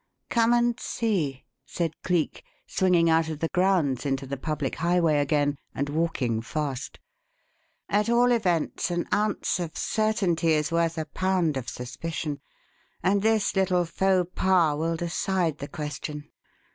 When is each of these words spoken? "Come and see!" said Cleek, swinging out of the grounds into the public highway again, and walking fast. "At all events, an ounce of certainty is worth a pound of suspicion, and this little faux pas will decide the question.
"Come 0.31 0.51
and 0.51 0.79
see!" 0.79 1.45
said 1.63 1.93
Cleek, 2.01 2.43
swinging 2.65 3.07
out 3.07 3.29
of 3.29 3.37
the 3.37 3.49
grounds 3.53 4.03
into 4.03 4.25
the 4.25 4.35
public 4.35 4.77
highway 4.77 5.19
again, 5.19 5.57
and 5.75 5.89
walking 5.89 6.41
fast. 6.41 6.97
"At 7.87 8.09
all 8.09 8.31
events, 8.31 8.89
an 8.89 9.05
ounce 9.13 9.59
of 9.59 9.77
certainty 9.77 10.53
is 10.53 10.71
worth 10.71 10.97
a 10.97 11.05
pound 11.05 11.55
of 11.55 11.69
suspicion, 11.69 12.41
and 13.03 13.21
this 13.21 13.55
little 13.55 13.85
faux 13.85 14.27
pas 14.33 14.75
will 14.75 14.95
decide 14.95 15.59
the 15.59 15.67
question. 15.67 16.31